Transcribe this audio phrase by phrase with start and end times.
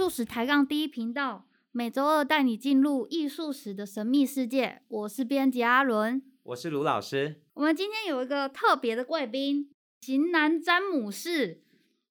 [0.00, 4.80] 术史抬杠第一频道，每周二带你进入艺术史的神秘世界。
[4.88, 7.42] 我是编辑阿伦，我是卢老师。
[7.52, 11.60] 我们今天有一个特别的贵宾，型男詹姆士，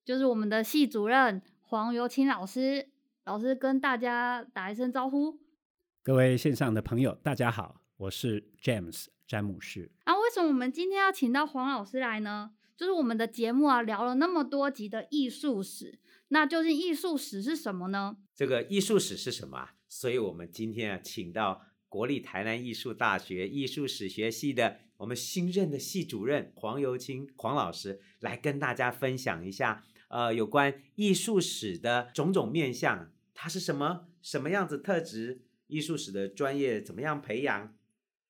[0.05, 2.89] 就是我们的系主任黄尤清老师。
[3.25, 5.39] 老师跟大家打一声招呼。
[6.03, 9.89] 各位线上的朋友，大家好，我是 James 詹姆士。
[10.03, 12.51] 啊，为什么我们今天要请到黄老师来呢？
[12.79, 18.15] 就是我们的节目啊，聊了那么多集的艺术史，那究竟艺术史是什么呢？
[18.33, 19.73] 这个艺术史是什么啊？
[19.89, 35.41] 所以我们今天啊，请到国立台南艺术大学艺术史学系的我们新任的系主任黄尤清黄老师来跟大家分享一下，呃，有关艺术史的种种面向，它是什么，什么样子特质？
[35.67, 37.75] 艺术史的专业怎么样培养？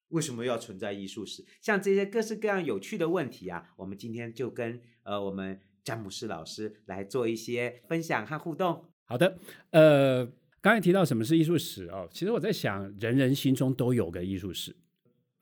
[0.09, 1.43] 为什么要存在艺术史？
[1.61, 8.85] 像这些各式各样有趣的问题啊，我们今天就跟呃我们詹姆斯老师来做一些分享和互动。
[9.05, 9.39] 好的，
[9.71, 10.25] 呃，
[10.61, 14.75] 刚才提到什么是艺术史哦，其实我在想，人人心中都有个艺术史。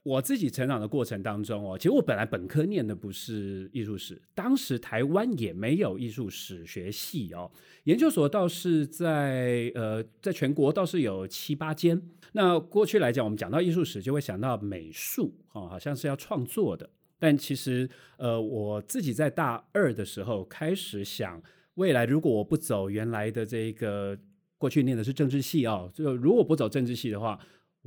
[0.08, 7.52] 我自己成长的过程当中哦，其实我本来本科念的不是艺术史，当时台湾也没有艺术史学系哦，
[7.84, 12.02] 研究所倒是在呃，在全国倒是有七八间。
[12.32, 16.90] 那过去来讲，我们讲到艺术史就会想到美术哦，好像是要创作的。
[17.20, 24.18] 但其实呃，我自己在大二的时候开始想，未来如果我不走原来的这个
[24.58, 27.38] 过去念的是政治系哦，就如果不走政治系的话。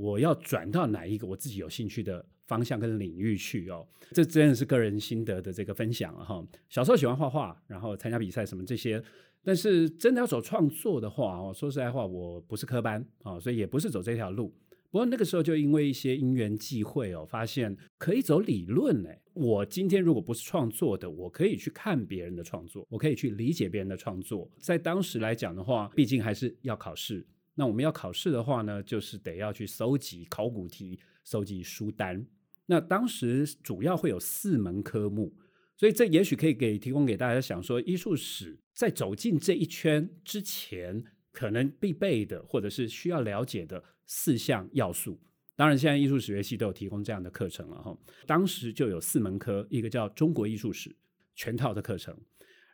[0.01, 3.87] 我要转到哪一个我自己有兴趣的方向跟领域去哦？
[4.13, 6.43] 这真的是个人心得的这个分享了哈。
[6.71, 9.03] 小时候喜欢画画，然后参加比赛什么这些，
[9.45, 14.55] 但是真的要走创作的话哦，说实在话，我不是科班啊，所以也不是走这条路。
[14.91, 19.11] 不过那个时候就因为一些因缘际会哦，发现可以走理论呢。
[19.35, 24.51] 我今天如果不是创作的，我可以去看别人的创作，我可以去理解别人的创作。
[24.57, 27.25] 在当时来讲的话，毕竟还是要考试。
[27.61, 32.27] 那我们要考试的话呢，就是得要去搜集考古题、搜集书单。
[32.65, 35.37] 那当时主要会有四门科目，
[35.77, 45.21] 所以这也许可以给提供给大家想说，艺术史在走进这一圈之前，可能必备的或者是需要了解的四项要素。
[45.55, 47.95] 当然，现在艺术史学系都有提供这样的课程了哈。
[48.27, 50.97] 当时就有四门科，一个叫中国艺术史
[51.35, 52.17] 全套的课程，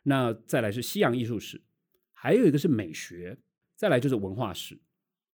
[0.03, 1.61] 那再来是西洋艺术史，
[2.13, 3.37] 还有一个是美学。
[3.77, 4.79] 再来就是文化史，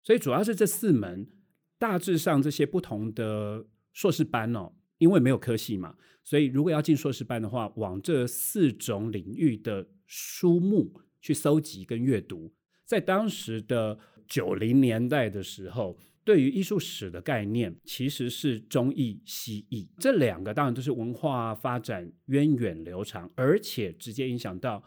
[0.01, 1.29] 所以主要是这四门，
[1.77, 12.53] 大致上这些不同的硕士班哦，因为没有科系嘛，所以如果要进硕士班的话，往这四种领域的书目去搜集跟阅读，
[12.85, 24.81] 在当时的九零年代的时候，对于艺术史的概念其实是中译西译，这两个当然都是文化发展源远流长，而且直接影响到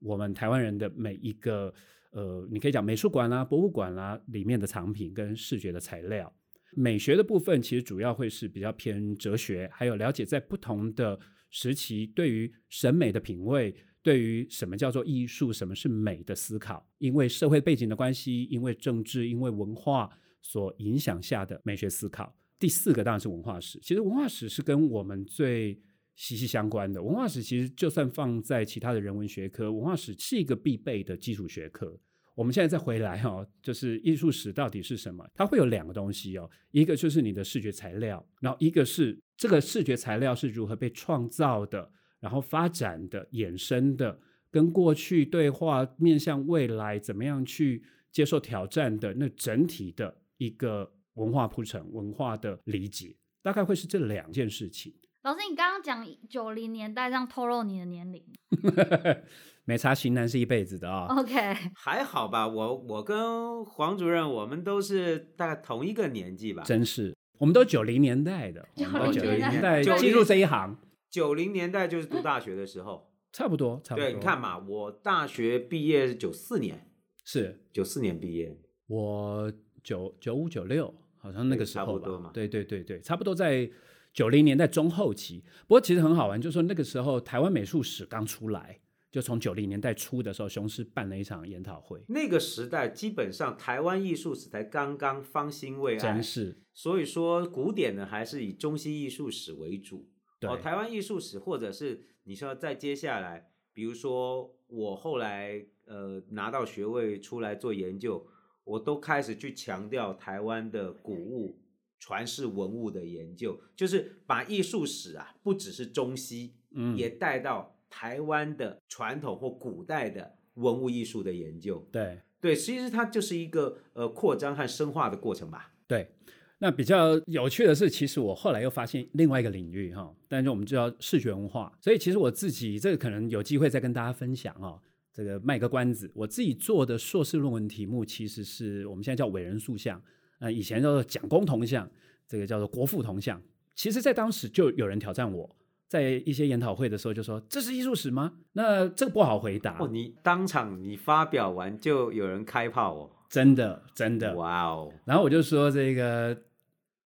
[0.00, 1.72] 我们台湾人的每一个。
[2.10, 6.32] 呃，你可以讲美术馆啦、博物馆啦里面的藏品跟视觉的材料，
[6.74, 11.18] 美学的部分其实主要会是比较偏哲学，还有了解在不同的
[11.50, 22.34] 时期对于审美的品味，对于什么叫做艺术、什么是美的思考，因为社会背景的关系，因为政治、因为文化所影响下的美学思考。
[22.58, 25.80] 第四个当然是文化史，其实文化史是跟我们最
[26.18, 27.00] 息息相关的。
[27.00, 31.96] 文化史其实就算放在其他的人文学科，文化史是一个必备的基础学科。
[32.34, 35.24] 我们现在再回来哈，就是艺术史到底是什么？
[35.32, 44.20] 它会有两个东西哦，一个就是你的视觉材料，然后一个是这个视觉材料是如何被创造的，然后发展的、衍生的，
[44.50, 54.92] 跟过去对话、面向未来，怎么样去接受挑战的那整体的一个文化铺陈、文化的理解，大概会是这两件事情。
[55.22, 58.22] 老师，你刚刚讲九零年代，这样透露你的年龄？
[59.66, 61.20] 没差，型男是一辈子的啊、哦。
[61.20, 61.34] OK，
[61.74, 62.46] 还好吧。
[62.46, 66.62] 我我跟黄主任，我们都是大概同一个年纪吧。
[66.62, 68.86] 真是，我们都九零年代的，九
[69.22, 70.78] 零年代进入这一行。
[71.10, 74.08] 九零年代就是读大学的时候， 差不多，差不多。
[74.08, 76.88] 对，你看嘛，我大学毕业是九四年，
[77.24, 78.56] 是九四年毕业。
[78.86, 79.52] 我
[79.82, 81.92] 九九五九六，好像那个时候吧。
[81.92, 82.30] 差不多嘛。
[82.32, 83.68] 对对对对，差不多在。
[84.18, 88.80] 九零年代中后期，不过其实很好玩，就是说那个时候台湾美术史刚出来，
[89.12, 92.02] 就从九零年代初的时候，雄狮办了一场研讨会。
[92.08, 96.60] 那个时代基本上台湾艺术史才刚刚方兴未艾，真是。
[96.74, 100.08] 所以说古典呢还是以中西艺术史为主。
[100.40, 108.26] 对，哦，台湾艺术史或者是你说再接下来，比如说我后来呃拿到学位出来做研究，
[108.64, 111.60] 我都开始去强调台湾的古物。
[111.98, 121.86] 传世文物的研究，就是把艺术史啊，不只是中西，嗯，也带到台湾的传统或古代的文物艺术的研究。
[121.90, 125.72] 对，对，其实它就是一个呃扩张和深化的过程吧。
[125.86, 126.10] 对，
[126.58, 131.76] 那比较有趣的是，其实我后来又发现另外一个领域哈，但是我们就叫视觉文化。
[131.80, 134.80] 所以其实我自己这个可能有机会再跟大家分享哈，
[135.12, 140.00] 这个卖个关子，我自己做的硕士论文题目其实是我们现在叫伟人塑像，
[140.38, 141.88] 呃，以前叫做蒋公铜像，
[142.26, 143.40] 这个叫做国父铜像。
[143.74, 145.54] 其实，在当时就有人挑战我。
[145.88, 148.34] 在一些研讨会的时候，就说这是艺术史吗？
[148.52, 149.78] 那这个不好回答。
[149.80, 154.92] 哦，你当场你发表完就有人开炮哦，真的真的，哇哦！
[155.06, 156.36] 然后我就说这个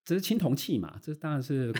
[0.04, 1.72] 这是青铜器嘛，这当然是。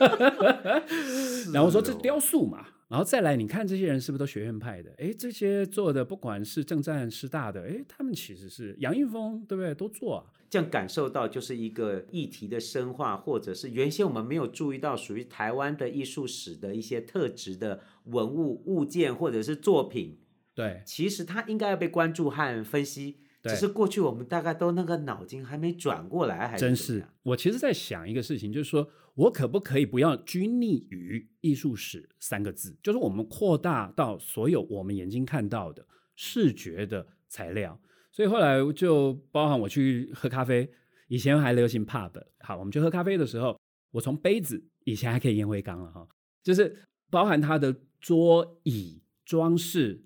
[1.52, 4.90] 然后我说这是雕塑嘛，然后再来你看这些人是不是都学院派的？
[4.96, 9.74] 哎，这些做的不管是政战师大的，哎，他们其实是杨英风，对不对？
[9.74, 10.24] 都做啊。
[10.48, 20.18] 这样感受到就是一个议题的深化，或者是原先我们没有注意到属于台湾的艺术史的一些特质的文物物件或者是作品，
[20.54, 27.04] 对，其实它应该要被关注和分析，对只是过去我们大概都那个脑筋还没转过来，还是真是。
[27.24, 37.80] 我其实在想一个事情，就是说我可不可以不要拘泥于艺术史三个字，就是我们扩大到所有我们眼睛看到的视觉的材料。
[38.16, 40.66] 所以后来就包含我去喝咖啡，
[41.08, 42.10] 以前还流行 pub。
[42.38, 43.60] 好，我们去喝咖啡的时候，
[43.90, 46.08] 我从杯子以前还可以烟灰缸了哈，
[46.42, 50.02] 就是包含它的桌椅装饰。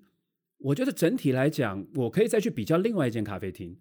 [0.57, 3.79] 我觉得整体来讲，我可以再去比较另外一间咖啡厅。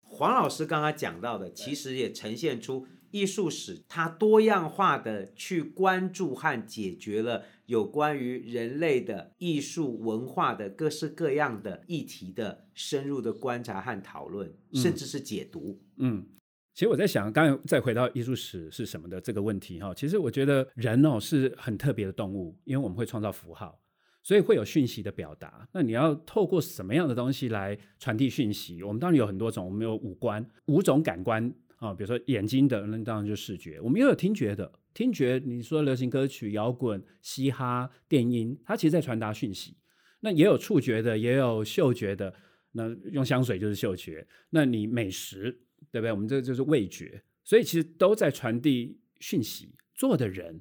[0.00, 2.88] 黄老师刚刚讲到的，其实也呈现出。
[3.10, 15.80] 艺术史，它多样化的去关注和解决了有关于人类的艺术文化的各式各样的议题的深入的观察和讨论，甚至是解读。
[15.96, 16.26] 嗯，嗯，
[16.74, 23.80] 其实我在想，刚才再回到艺术史是什么的这个问题哈，其实我觉得人哦是很特别的动物，因为我们会创造符号，
[24.22, 25.68] 所以会有讯息的表达。
[25.72, 28.82] 那你要透过什么样的东西来传递讯息？
[28.82, 31.52] 我们当然有很多种，我们有五官，五种感官。
[31.80, 33.80] 啊，比如说眼睛的，那当然就视觉。
[33.80, 39.76] 我们又有听觉的，听觉你说流行歌曲、摇滚、嘻哈、电音，它其实在传达讯息。
[40.20, 42.32] 那也有触觉的，也有嗅觉的。
[42.72, 44.26] 那用香水就是嗅觉。
[44.50, 45.50] 那你美食，
[45.90, 46.12] 对不对？
[46.12, 47.22] 我们这就是味觉。
[47.42, 49.74] 所以其实都在传递讯息。
[49.94, 50.60] 做的人，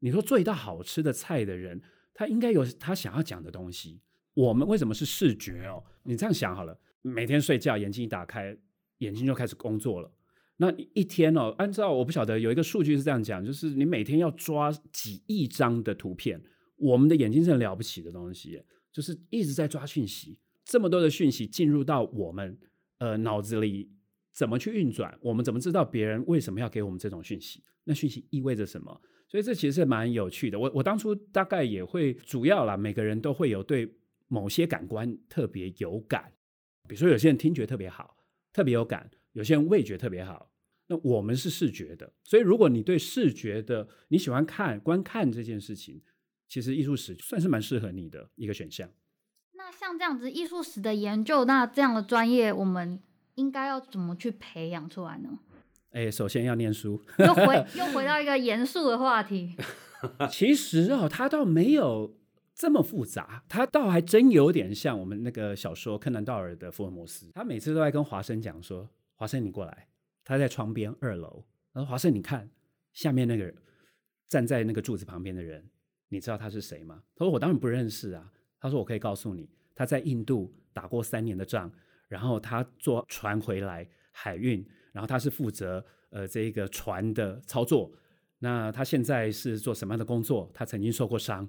[0.00, 1.80] 你说做一道好吃的菜的人，
[2.12, 4.00] 他应该有他想要讲的东西。
[4.34, 5.82] 我们为什么是视觉哦？
[6.02, 8.56] 你这样想好了，每天睡觉眼睛一打开，
[8.98, 10.10] 眼睛就开始工作了。
[10.58, 16.42] 那一天哦，按照我不晓得有一个数据是这样讲，就是你每天要抓几亿张的图片。
[16.76, 18.62] 我们的眼睛是很了不起的东西，
[18.92, 22.58] 就是一直在抓讯息，这么多的讯息进入到我们
[22.98, 23.90] 呃脑子里，
[24.32, 25.18] 怎么去运转？
[25.22, 27.62] 我们怎么知道别人为什么要给我们这种讯息？
[27.84, 29.00] 那讯息意味着什么？
[29.28, 30.58] 所以这其实是蛮有趣的。
[30.58, 33.90] 我我当初大概也会主要啦，每个人都会有对
[34.28, 36.32] 某些感官特别有感，
[36.88, 38.16] 比如说有些人听觉特别好，
[38.52, 39.10] 特别有感。
[39.36, 40.50] 有些人味觉特别好，
[40.86, 46.00] 那我们是视觉的，所以如果你对视觉的你喜欢看观看这件事情，
[46.48, 48.88] 其实艺术史算是蛮适合你的一个选项。
[49.52, 52.98] 那像这样子艺术史的研究，那这样的专业，我们
[53.34, 55.38] 应该要怎么去培养出来呢？
[55.90, 57.02] 哎，首先要念书。
[57.18, 59.54] 又回 又回到一个严肃的话题。
[60.30, 62.16] 其实哦，它倒没有
[62.54, 68.88] 这么复杂，它倒还真有点像我们那个小说柯南道尔的福尔摩斯，他每次都在跟华生讲说。
[69.16, 69.88] 华生，你过来。
[70.24, 71.44] 他在窗边二楼。
[71.72, 72.50] 他说：“华生，你看
[72.92, 73.52] 下面那个
[74.28, 75.68] 站在那个柱子旁边的人，
[76.08, 81.70] 你知道他是谁吗？”他说：“我当然不认识啊。”他说：“我可以告诉你，他在印度打过三年的仗，
[82.08, 87.92] 然后他坐船回来海运，然后他是负责呃这个船的操作。
[88.38, 90.50] 那他现在是做什么样的工作？
[90.54, 91.48] 他曾经受过伤。”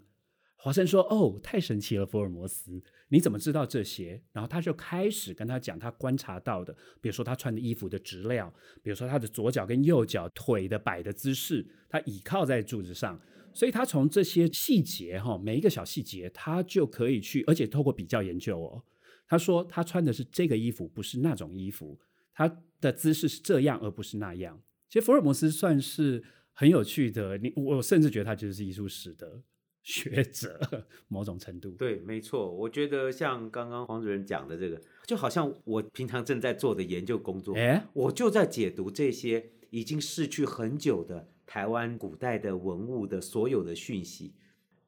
[0.60, 4.22] 华生说：“哦，太神奇了，福尔摩斯。”你怎么知道这些？
[4.34, 13.18] 然后他就开始跟他讲他观察到的，比如说他穿的衣服的质料，比如说他的左脚跟右脚腿的摆的姿势，他倚靠在柱子上，
[13.54, 18.84] 所以他从这些细节哈，每一个小细节，他就可以去，而且透过比较研究哦，
[19.26, 21.98] 他说他穿的是这个衣服，不是那种衣服，
[22.34, 24.62] 他的姿势是这样，而不是那样。
[24.90, 26.22] 其实福尔摩斯算是
[26.52, 29.44] 很有趣的，你我甚至觉得他就是艺术史的。
[29.88, 32.51] 学者某种程度对，没错。
[32.51, 44.34] 我觉得像刚刚黄主任讲的这个，就好像我平常正在做的研究工作，哎我就在解读这些已经逝去很久的台湾古代的文物的所有的讯息。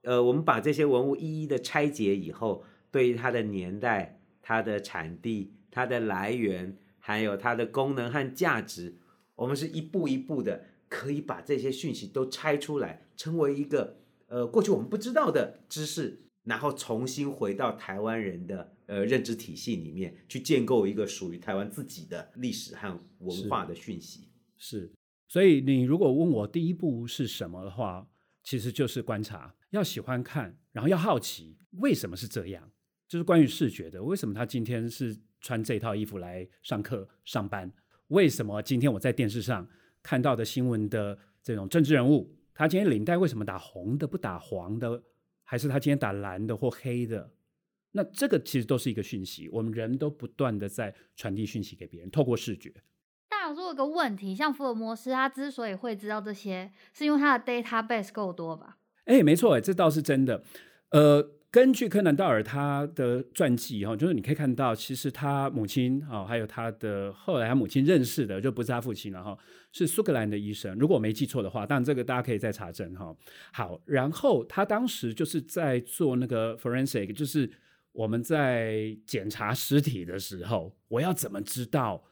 [0.01, 8.97] 呃，我们把这些文物一一的拆解以后，对于它的年代、它的产地、它的来源，还有它的功能和价值，
[9.35, 13.98] 我们是一步一步的可以把这些讯息都拆出来，成为一个。
[14.29, 24.29] 呃，过去我们不知道的知识，然后重新回到台湾人的呃认知体系里面去建构一个属于台湾自己的历史和文化的讯息。
[24.55, 24.91] 是，是，
[25.27, 28.07] 所以你如果问我第一步是什么的话，
[28.43, 32.71] 其实就是观察，要喜欢看，然后要好奇为什么是这样，
[33.07, 37.71] 就是关于视觉的，为什么他今天是穿这套衣服来上课上班？
[38.09, 39.67] 为什么今天我在电视上
[40.01, 45.01] 看到的新闻的这种政治人物，他今天领带为什么打红的不打黄的，
[45.45, 47.31] 还是他今天打蓝的或黑的？
[47.93, 52.73] 那这个其实都是一个讯息，我们人都不断的在传递讯息给别人，透过视觉。
[53.29, 58.77] 但我有个问题，像福尔摩斯，他之所以会知道这些，是因为他的 database 够多吧？
[59.05, 60.43] 哎，没错，哎，这倒是真的。
[60.89, 61.38] 呃。
[61.51, 69.35] 根据柯南道尔他的传记哈，就是你可以看到，其实他母亲啊，还有他的后来他母亲认识的就不是他父亲了哈，
[69.71, 70.77] 是苏格兰的医生。
[70.77, 73.15] 如果我没记错的话，当然这个大家可以再查证哈。
[73.51, 77.49] 好，然后他当时就是在做那个 forensic，就是
[77.93, 82.03] 我们在检查尸体的时候，我要怎么知道？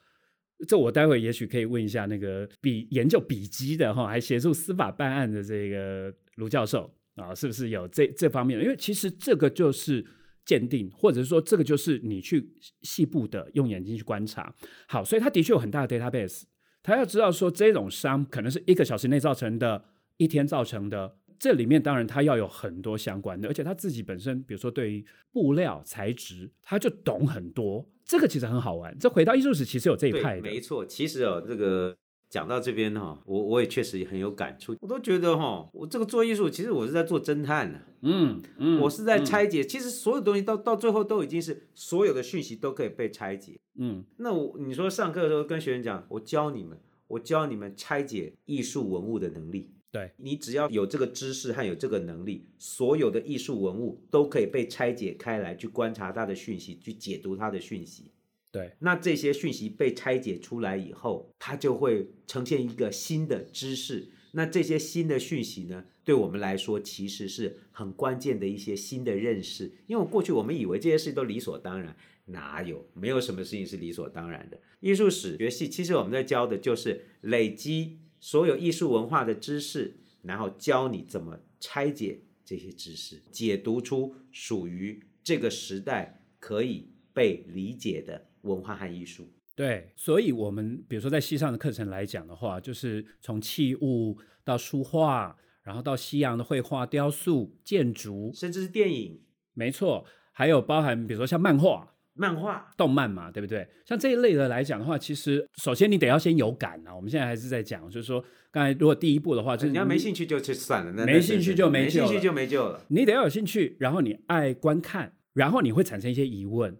[0.67, 6.91] 这我待会也许可以问一下那个笔研究笔迹的哈，还协助司法办案的这个卢教授。
[7.17, 8.61] 啊，是不是有这这方面？
[8.61, 10.05] 因为其实这个就是
[10.45, 14.53] 鉴定，或者是说这个就是你去细部的用眼睛去观察。
[14.87, 16.43] 好，所以他的确有很大的 database，
[16.83, 19.83] 他要知道说这种伤可能是一个小时内造成的，
[20.17, 21.17] 一天造成的。
[21.39, 27.87] 这里面当然他要有很多相关的，而且他自己本身，比如说对于布料材质，他就懂很多。
[28.05, 28.97] 这个其实很好玩。
[28.99, 30.85] 这回到艺术史，其实有这一派的，没错。
[30.85, 31.95] 其实哦，这个。
[32.29, 34.75] 讲到这边哈，我我也确实也很有感触。
[34.81, 37.79] 我都觉得哈，我这个做艺术，其实我是在做侦探呢。
[38.01, 39.61] 嗯嗯，我是在拆解。
[39.61, 43.59] 嗯、其实所有东西到到最后都已经是所有的讯息都可以被拆解。
[43.75, 49.71] 嗯，那我你说上课的时候跟学生讲，我教你们，我教你们拆解艺术文物的能力。
[49.89, 58.11] 对，你只要有这个知识和有这个能力，所有的艺术文物都可以被拆解开来，去观察它的讯息，去解读它的讯息。
[58.51, 64.09] 对，那这些讯息被拆解出来以后，它就会呈现一个新的知识。
[64.31, 69.71] 那这些新的讯息呢，对我们来说其实是很关键的一些新的认识。
[69.87, 72.87] 因为过去我们以为这些事情都理所当然，哪有？
[72.93, 74.59] 没有什么事情是理所当然的。
[74.79, 88.27] 艺术史学系其实我们在教的就是累积所有艺术文化的知识，然后教你怎么拆解这些知识，解读出属于这个时代可以被理解的。
[88.47, 99.21] 文化和艺术，对，所以，我们比如说在西上的课程来讲的话，就是从器物到书画，然后到西洋的绘画、雕塑、建筑，甚至是电影，
[99.53, 103.67] 没错，还有包含比如说像漫画、漫画、动漫嘛，对不对？
[103.85, 106.95] 像这一类的来讲的话，其实首先你得要先有感啊。
[106.95, 112.81] 我们现在还是在讲，就是说，刚才如果第一步的话，就是你要没兴趣就去算了，那没兴趣就没兴趣就没救了。
[112.89, 116.77] 你得要有兴趣，然后你爱观看，然后你会产生一些疑问。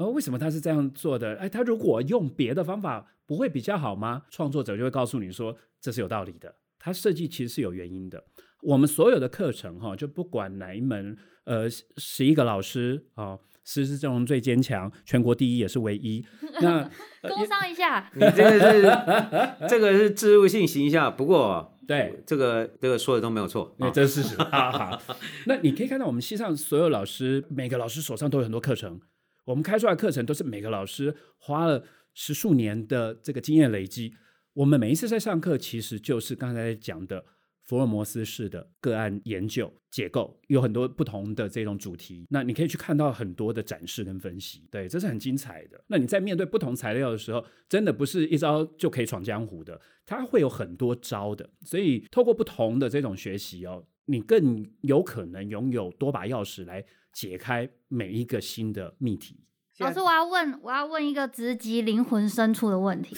[0.00, 1.36] 哦，为什么他是这样做的？
[1.36, 4.22] 哎，他如果用别的方法，不会比较好吗？
[4.30, 6.54] 创作者就会告诉你说，这是有道理的。
[6.78, 8.24] 他设计其实是有原因的。
[8.62, 16.24] 我们所有的课程哈，就不管哪一门，呃，十一个老师啊，师资阵容最坚强，全国第一也是唯一。
[16.62, 16.90] 那
[17.20, 18.82] 工商一下， 你这个是
[19.68, 21.14] 这个是置入性形象。
[21.14, 24.38] 不过对这个这个说的都没有错，那这是事实。
[24.44, 25.02] 好好，
[25.44, 28.98] 那你可以看到我们系上所有老师，每个老师手上都有很多课程。
[29.50, 34.14] 我们开出来课程都是每个老师花了十数年的这个经验累积。
[34.52, 37.24] 我们每一次在上课，其实就是刚才讲的
[37.64, 42.24] 福尔摩斯式的个案研究结构，有很多不同的这种主题。
[42.30, 45.82] 那你可以去看到很多的展示跟分析，对，这是很精彩的。
[45.88, 51.50] 那你在面对不同材料的时候，真的不是一招就可以闯江湖的，它会有很多招的。
[51.62, 56.84] 所以透过不同的这种学习哦，你更有可能拥有多把钥匙来。
[57.12, 59.40] 解开每一个新的命题。
[59.78, 63.16] 老师，我要问，我要问一个直击灵魂深处的问题，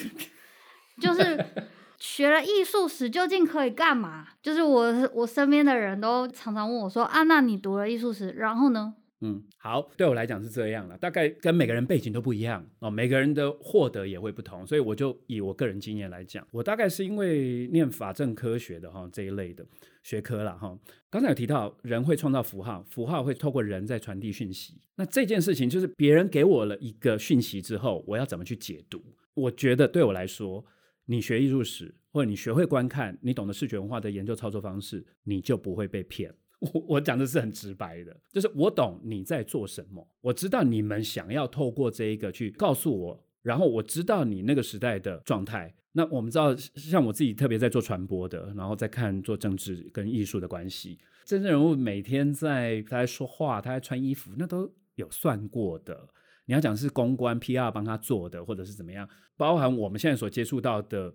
[1.00, 1.44] 就是
[1.98, 4.28] 学了艺术史究竟可以干嘛？
[4.40, 8.94] 就是我我身边的人都常常问我说啊，那你读了艺术史，然后呢？
[9.24, 19.64] 嗯，好，对我来讲是这样了，大概跟每个人背景都不一样哦，每个人的获得也会不同，所以我就以我个人经验来讲，我大概是因为念法政科学的哈这一类的
[20.02, 20.76] 学科了哈。
[21.08, 29.00] 刚才有提到人会创造符号，符号会透过人在传递讯息，那这件事情就是别人给我了一个讯息之后，我要怎么去解读？
[29.34, 30.64] 我觉得对我来说，
[31.06, 36.34] 你学艺术史或者你学会观看，你懂得视觉文化的研究操作方式，你就不会被骗。
[36.62, 45.74] 我我讲的是很直白的，就是我懂你在做什么，我知道你们想要透过这一个去告诉我，然后我知道你那个时代的状态。
[45.94, 56.08] 那我们知道，像我自己特别在做传播的，然后在看做政治跟艺术的关系，政治人物每天在他在说话，他在穿衣服，那都有算过的。
[56.46, 61.12] 你要讲是公关 PR 帮他做的，或者是怎么样，包含我们现在所接触到的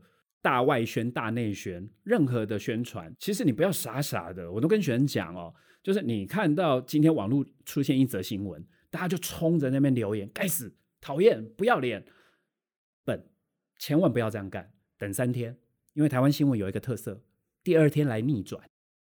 [0.47, 12.05] 大外宣、大内宣，任何的宣传，其实你不要傻傻的，我都跟学生讲哦，就是你看到今天网络出现一则新闻，大家就冲着那边留言，该死，讨厌，不要脸，
[13.03, 13.27] 笨，
[13.77, 15.57] 千万不要这样干，等三天，
[15.95, 17.21] 因为台湾新闻有一个特色，
[17.61, 18.69] 第二天来逆转，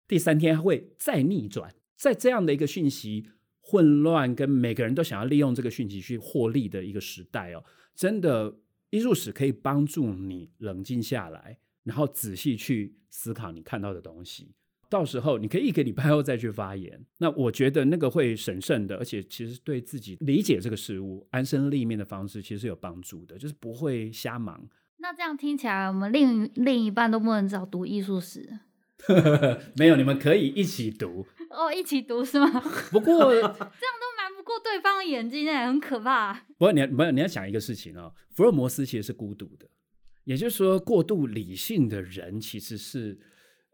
[0.07, 3.29] 第三天会再逆转，在这样的一个讯息。
[3.67, 7.65] 混乱跟每个人都想要利用这个讯息去获利的一个时代哦，
[7.95, 8.55] 真的
[8.95, 14.53] 艺术史可以帮助你冷静下来，然后仔细去思考你看到的东西。
[14.89, 24.65] 到时候你可以一个礼拜后再去发言，那我觉得那个会审慎的，而且其实对自己理解这个事物、安身立命的方式其实是有帮助的，就是不会瞎忙。
[24.99, 28.49] 那这样听起来，我们另另一半都不能找读艺术史？
[29.77, 31.27] 没有，你们可以一起读。
[31.51, 32.49] 哦，一起读是吗？
[32.93, 34.14] 不过这样都
[34.45, 36.33] 过对方的眼睛，那很可怕。
[36.59, 39.67] 不过你要不要你要想一个事情哦，福尔摩斯其实是孤独的，
[40.25, 43.19] 也就是说，过度理性的人其实是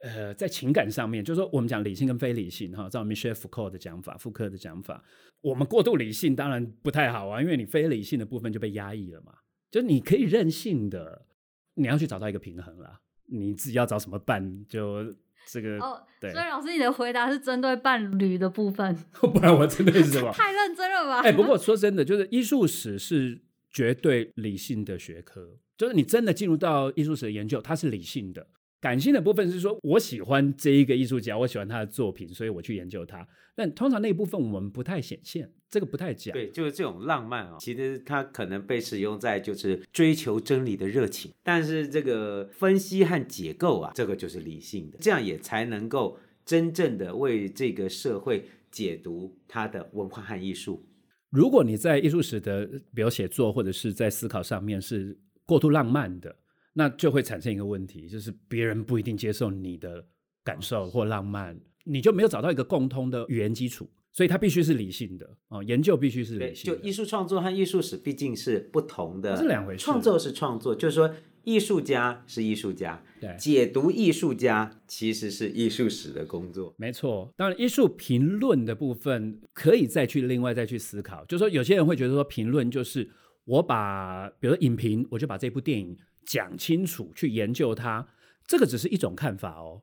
[0.03, 5.05] 呃，在情感上面，就是说我们讲理性跟非理性哈，照 Michel Foucault 的讲法，福克的讲法，
[5.43, 9.35] 我们过度理性当然不太好啊，因为你非理性的部分就被压抑了嘛。
[9.71, 11.27] 就你可以任性的，
[11.75, 15.15] 你要去找到一个平衡啦，你自己要找什么伴就。
[15.47, 20.31] 这个哦，对，所以老师，你的回答是针对伴侣的部分， 不然我针对是什么？
[20.35, 21.21] 太认真了吧？
[21.23, 28.47] 哎，不过说真的，就是艺术史是绝对理性的学科，就是你真的进入到艺术史的研究，它是理性的。
[28.81, 33.27] 感性的部分是说，我喜欢这一个艺术家，我喜欢他的作品，所以我去研究他。
[33.55, 36.33] 但通常那一部分我们不太显现，这个不太讲。
[36.33, 50.87] 对，就是这种浪漫啊，其实它可能被使用在就是追求真理的热情，但是这个分析和解构啊，这个就是理性的，这样也才能够真正的为这个社会解读它的文化和艺术。
[51.29, 56.35] 如果你在艺术史的，比如写作或者是在思考上面是过度浪漫的。
[56.73, 60.05] 那就会产生一个问题，就是别人不一定接受你的
[60.45, 66.79] 感受或浪漫，你就没有找到一个共通的语言基础，所以它必须是理性的哦，研究必须是理性的。
[66.79, 69.85] 就艺术创作和艺术史毕竟是不同的，是两回事。
[69.85, 76.73] 创作是创作，就是说艺术家是艺术家，对，解读艺术家其实是艺术史的工作。
[76.77, 83.11] 没错，当然艺术评论的部分可以再去另外再去思考，就是说有些人会觉得说评论就是
[83.45, 85.97] 我把，比如说影评，我就把这部电影。
[86.31, 88.07] 讲清楚，去研究它，
[88.47, 89.83] 这个只是一种看法哦。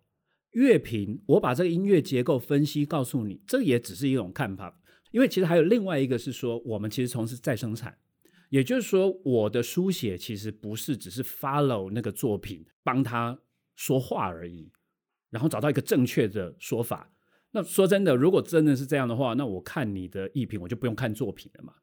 [0.51, 4.81] 乐评，我把这个音乐结构分析告诉你，这也只是一种看法。
[5.11, 7.97] 因为其实还有另外一个是说，我们其实从事再生产，
[8.49, 13.37] 也就是说，我的书写其实不是只是 follow 那个作品，帮他
[13.75, 14.71] 说话而已，
[15.29, 17.11] 然后找到一个正确的说法。
[17.51, 21.73] 那说真的，如果真的是这样的话，那我看你的艺评，我就不用看作品了嘛。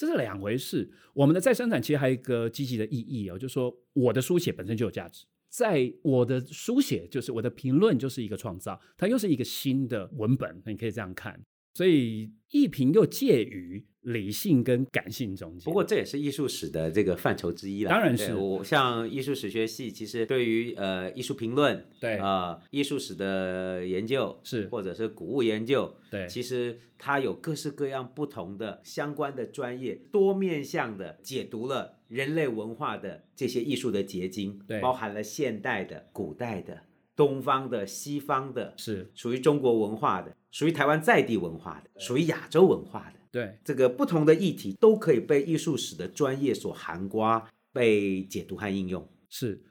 [0.00, 0.90] 这是两回事。
[1.12, 11.38] 我们的再生产其实还有一个积极的意义哦，就是说我的书写本身就有价值，在我的书写就是我的评论就是一个创造，它又是一个新的文本，你可以这样看。
[11.74, 17.90] 所以艺评又介于理性跟感性中间，不过这也是艺术史的这个范畴之一了。
[17.90, 36.84] 当然是，我像艺术史学系，其实对于呃艺术评论，对啊、呃、艺术史的研究是，或者是古物研究，对，其实它有各式各样不同的相关的专业，多面向的解读了人类文化的这些艺术的结晶，对，包含了现代的、古代的。
[37.16, 43.19] 东方的、西方的，是属于中国文化的，属于台湾在地文化的，属于亚洲文化的。
[43.30, 49.08] 对，这个不同的议题都可以被艺术史的专业所涵括、被解读和应用。
[49.28, 49.62] 是，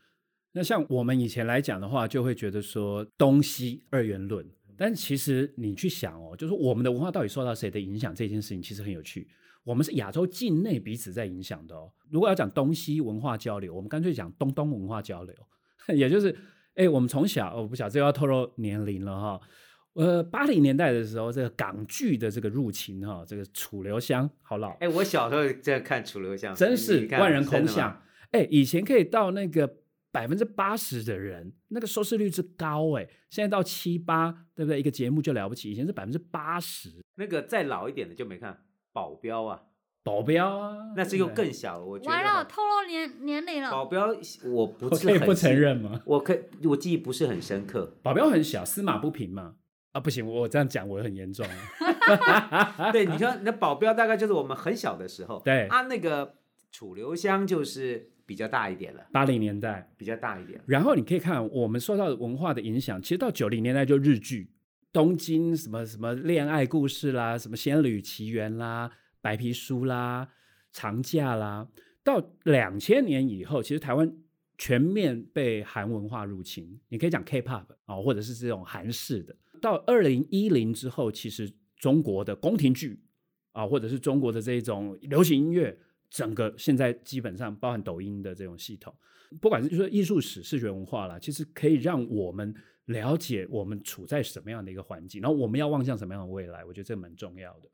[0.54, 4.46] 那像我们以前来讲的话，就会觉得说东西二元论，
[4.78, 9.28] 但其实你去想哦，就是我们的文化到底受到谁的影响，这件事情其实很有趣。
[9.64, 11.92] 我们是亚洲境内彼此在影响的哦。
[12.10, 15.36] 如果要讲东西文化交流，我们干脆讲东东文化交流，
[15.96, 16.36] 也就是。
[16.76, 19.42] 哎，我们从小，我不晓得这要透露年龄了哈。
[19.94, 24.70] 呃，八零年代的时候，这个港剧的这个入侵哈，这个楚留香好老。
[24.80, 28.02] 哎，我小时候在看楚留香，真是万人空巷。
[28.32, 29.78] 哎，以前可以到那个
[30.12, 34.80] 百分之八十的人，那个收视率之高哎，现在到七八，对不对？
[34.80, 36.90] 一个节目就了不起，以前是百分之八十。
[37.16, 39.64] 那个再老一点的就没看保镖啊。
[40.02, 41.86] 保镖啊，那是又更小了。
[41.86, 43.70] 我觉得完了，透露年年龄了。
[43.70, 46.02] 保镖，我不是很我可以不承认吗？
[46.06, 47.98] 我可以，我记忆不是很深刻。
[48.02, 49.56] 保镖很小，司马不平嘛。
[49.92, 51.46] 啊，不行，我这样讲我很严重。
[52.94, 55.42] 对，你说你的保镖大概就是我们很小的时候。
[55.44, 56.36] 对啊，那个
[56.72, 60.62] 楚留香就是比较大一点了，八零年代比较大一点。
[60.68, 64.52] 然后你可以看我们受到文化的影响，其实到九零年代就日剧，
[64.94, 68.92] 东京什么什么恋爱故事啦，什么仙履奇缘啦。
[69.22, 70.30] 白皮书啦，
[70.72, 71.68] 长假啦。
[72.04, 74.10] 到两千年以后，其实台湾
[74.58, 79.36] 全面被韩文化入侵，你可以讲 K-pop 啊，或者是这种韩式的。
[79.62, 83.02] 到二零一零之后，其实中国的宫廷剧
[83.52, 85.78] 啊，或者是中国的这种流行音乐，
[86.10, 88.94] 整个现在基本上包含抖音的这种系统，
[89.40, 92.54] 不管是说艺术史、视觉文化啦，其实可以让我们
[92.86, 97.70] 了解我们处在什么样的一个环境，然后我们要望向什么样的未来，我觉得这蛮重要的。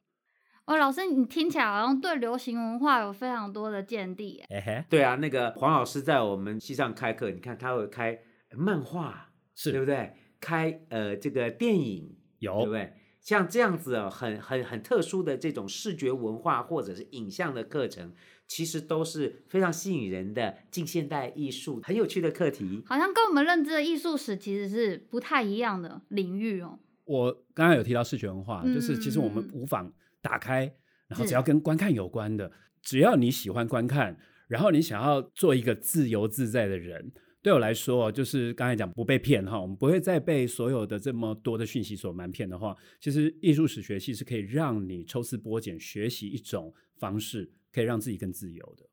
[0.66, 4.44] 哦，老师，你听起来好像对流行文化有非常多的见地。
[4.50, 8.20] 哎嘿，对啊，那个黄老师在我们系上开课，你看他会开
[8.58, 10.12] 漫画，是对不对？
[10.40, 12.94] 开呃这个电影有，对不对？
[13.22, 18.14] 像这样子哦，很很很特殊的这种视觉文化或者是影像的课程，
[18.48, 22.84] 其实都是非常吸引人的近现代艺术很有趣的课题。
[22.86, 26.78] 好像跟我们认知的艺术史其实是不太一样的领域哦。
[27.06, 29.92] 我刚刚有提到视觉文化，嗯、就是其实我们无妨。
[30.22, 30.74] 打开，
[31.08, 34.18] 然后只要跟观看有关的，只要你喜欢观看，
[34.48, 37.12] 然后你想要做一个自由自在的人，
[37.46, 48.88] 对我来说，就是刚才讲不被骗哈，我们不会再被所有的这么多的讯息所瞒骗的话，其实艺术史学系是可以让你抽丝剥茧学习一种方式，可以让自己更自由的。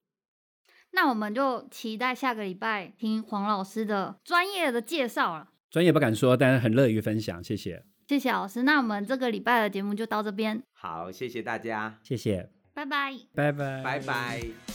[0.91, 5.49] 那我们就期待下个礼拜听黄老师的专业的介绍了。
[5.71, 7.87] 专业不敢说，但是很乐于分享，谢谢。
[8.07, 10.63] 谢谢老师，那我们这个礼拜的节目就到这边。
[10.73, 14.72] 好，谢谢大家，谢谢，拜拜，拜拜，拜拜。